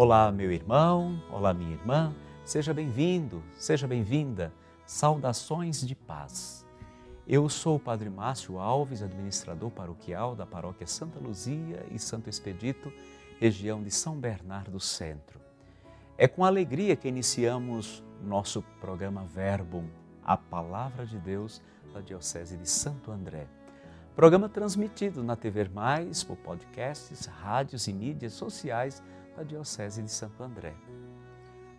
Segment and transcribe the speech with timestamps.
[0.00, 2.14] Olá, meu irmão, olá, minha irmã,
[2.44, 4.52] seja bem-vindo, seja bem-vinda.
[4.86, 6.64] Saudações de paz.
[7.26, 12.92] Eu sou o Padre Márcio Alves, administrador paroquial da Paróquia Santa Luzia e Santo Expedito,
[13.40, 15.40] região de São Bernardo Centro.
[16.16, 19.88] É com alegria que iniciamos nosso programa Verbum,
[20.24, 21.60] a Palavra de Deus
[21.92, 23.48] da Diocese de Santo André.
[24.14, 29.02] Programa transmitido na TV Mais, por podcasts, rádios e mídias sociais
[29.38, 30.74] da Diocese de Santo André.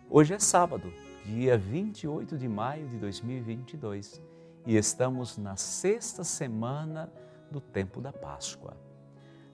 [0.08, 0.90] Hoje é sábado,
[1.26, 4.18] dia 28 de maio de 2022
[4.66, 7.12] e estamos na sexta semana
[7.50, 8.74] do tempo da Páscoa.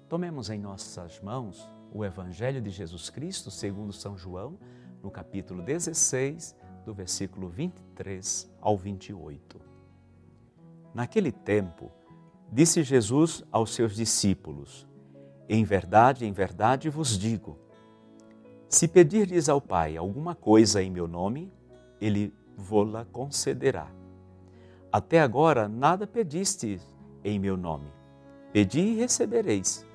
[0.08, 4.56] Tomemos em nossas mãos o Evangelho de Jesus Cristo segundo São João,
[5.02, 6.54] no capítulo 16,
[6.84, 9.60] do versículo 23 ao 28.
[10.94, 11.90] Naquele tempo,
[12.52, 14.86] disse Jesus aos seus discípulos:
[15.48, 17.65] Em verdade, em verdade vos digo,
[18.68, 21.52] se pedirdes ao Pai alguma coisa em meu nome,
[22.00, 23.88] ele vô-la concederá.
[24.90, 26.82] Até agora nada pedistes
[27.22, 27.86] em meu nome.
[28.52, 29.86] Pedi e recebereis,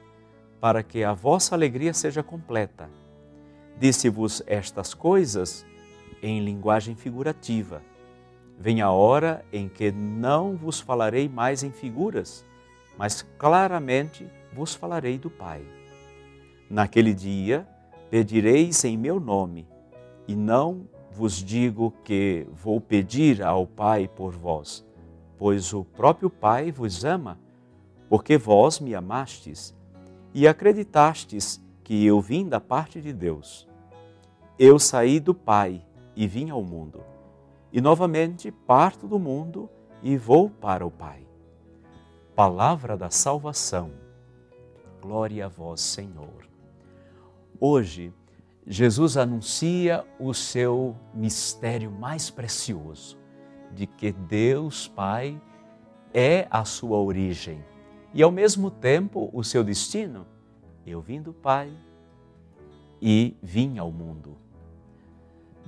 [0.59, 2.89] para que a vossa alegria seja completa.
[3.77, 5.65] Disse-vos estas coisas
[6.21, 7.81] em linguagem figurativa.
[8.57, 12.45] Vem a hora em que não vos falarei mais em figuras,
[12.97, 15.65] mas claramente vos falarei do Pai.
[16.69, 17.67] Naquele dia
[18.11, 19.65] pedireis em meu nome,
[20.27, 24.85] e não vos digo que vou pedir ao Pai por vós,
[25.37, 27.39] pois o próprio Pai vos ama,
[28.09, 29.73] porque vós me amastes
[30.33, 33.65] e acreditastes que eu vim da parte de Deus.
[34.59, 35.81] Eu saí do Pai
[36.13, 37.01] e vim ao mundo,
[37.71, 39.69] e novamente parto do mundo
[40.03, 41.25] e vou para o Pai.
[42.35, 43.89] Palavra da salvação.
[45.01, 46.50] Glória a vós, Senhor.
[47.63, 48.11] Hoje,
[48.65, 53.19] Jesus anuncia o seu mistério mais precioso,
[53.71, 55.39] de que Deus Pai
[56.11, 57.63] é a sua origem
[58.15, 60.25] e, ao mesmo tempo, o seu destino.
[60.87, 61.71] Eu vim do Pai
[62.99, 64.35] e vim ao mundo.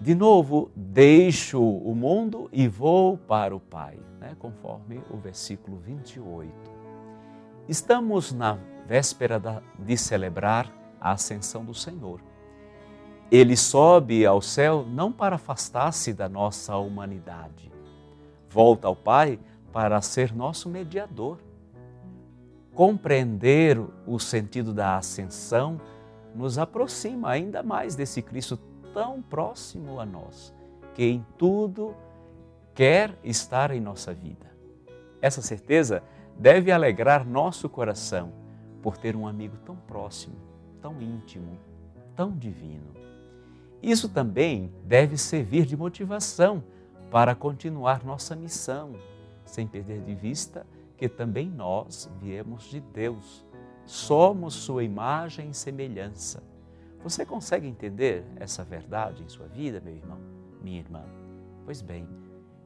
[0.01, 4.35] De novo, deixo o mundo e vou para o Pai, né?
[4.39, 6.51] conforme o versículo 28.
[7.69, 9.39] Estamos na véspera
[9.77, 12.19] de celebrar a ascensão do Senhor
[13.33, 17.71] ele sobe ao céu não para afastar-se da nossa humanidade,
[18.47, 19.39] volta ao Pai
[19.71, 21.39] para ser nosso mediador.
[22.75, 25.81] Compreender o sentido da ascensão
[26.35, 28.55] nos aproxima ainda mais desse Cristo
[28.93, 30.53] tão próximo a nós,
[30.93, 31.95] que em tudo
[32.75, 34.45] quer estar em nossa vida.
[35.19, 36.03] Essa certeza
[36.37, 38.31] deve alegrar nosso coração
[38.79, 40.35] por ter um amigo tão próximo,
[40.83, 41.57] tão íntimo,
[42.13, 42.93] tão divino.
[43.81, 46.61] Isso também deve servir de motivação
[47.09, 48.93] para continuar nossa missão,
[49.45, 50.67] sem perder de vista
[50.97, 53.45] que também nós viemos de Deus.
[53.85, 56.43] Somos Sua imagem e semelhança.
[57.01, 60.19] Você consegue entender essa verdade em sua vida, meu irmão,
[60.61, 61.03] minha irmã?
[61.65, 62.07] Pois bem,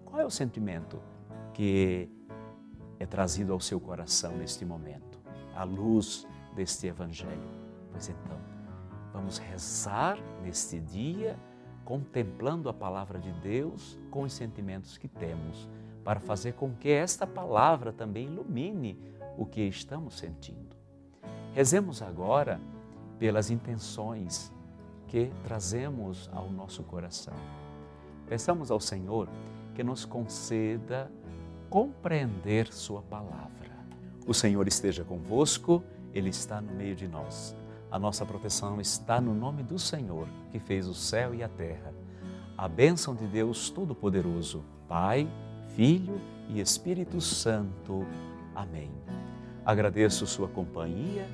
[0.05, 0.99] qual é o sentimento
[1.53, 2.09] que
[2.99, 5.19] é trazido ao seu coração neste momento,
[5.55, 7.66] à luz deste Evangelho?
[7.97, 8.37] Pois então,
[9.11, 11.35] Vamos rezar neste dia,
[11.83, 15.67] contemplando a palavra de Deus com os sentimentos que temos,
[16.03, 18.99] para fazer com que esta palavra também ilumine
[19.35, 20.75] o que estamos sentindo.
[21.53, 22.61] Rezemos agora
[23.17, 24.53] pelas intenções
[25.07, 27.33] que trazemos ao nosso coração.
[28.27, 29.27] Peçamos ao Senhor
[29.73, 31.11] que nos conceda
[31.67, 33.75] compreender Sua palavra.
[34.27, 37.55] O Senhor esteja convosco, Ele está no meio de nós.
[37.89, 41.93] A nossa proteção está no nome do Senhor, que fez o céu e a terra.
[42.57, 45.27] A bênção de Deus Todo-Poderoso, Pai,
[45.69, 46.19] Filho
[46.49, 48.05] e Espírito Santo.
[48.53, 48.91] Amém.
[49.65, 51.25] Agradeço sua companhia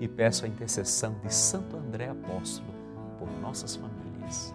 [0.00, 2.72] e peço a intercessão de Santo André Apóstolo
[3.18, 4.54] por nossas famílias.